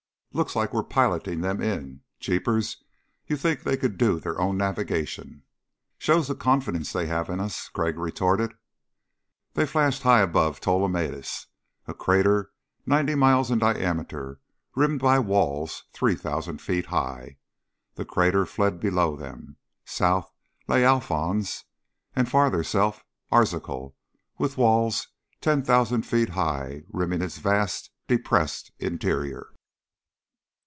"Looks 0.33 0.55
like 0.55 0.73
we're 0.73 0.83
piloting 0.85 1.41
them 1.41 1.61
in. 1.61 2.03
Jeepers, 2.21 2.81
you'd 3.27 3.41
think 3.41 3.63
they 3.63 3.75
could 3.75 3.97
do 3.97 4.17
their 4.17 4.39
own 4.39 4.55
navigation." 4.55 5.43
"Shows 5.97 6.29
the 6.29 6.35
confidence 6.35 6.93
they 6.93 7.07
have 7.07 7.29
in 7.29 7.41
us," 7.41 7.67
Crag 7.67 7.97
retorted. 7.97 8.53
They 9.55 9.65
flashed 9.65 10.03
high 10.03 10.21
above 10.21 10.61
Ptolemaeus, 10.61 11.47
a 11.85 11.93
crater 11.93 12.53
ninety 12.85 13.13
miles 13.13 13.51
in 13.51 13.59
diameter 13.59 14.39
rimmed 14.73 15.01
by 15.01 15.19
walls 15.19 15.83
three 15.91 16.15
thousand 16.15 16.61
feet 16.61 16.85
high. 16.85 17.35
The 17.95 18.05
crater 18.05 18.45
fled 18.45 18.77
by 18.79 18.83
below 18.87 19.17
them. 19.17 19.57
South 19.83 20.31
lay 20.65 20.83
Alphons; 20.85 21.65
and 22.15 22.29
farther 22.31 22.63
south, 22.63 23.03
Arzachel, 23.33 23.97
with 24.37 24.55
walls 24.55 25.09
ten 25.41 25.61
thousand 25.61 26.03
feet 26.03 26.29
high 26.29 26.83
rimming 26.87 27.21
its 27.21 27.37
vast 27.39 27.91
depressed 28.07 28.71
interior. 28.79 29.49